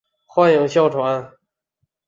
[0.25, 1.31] 患有哮喘。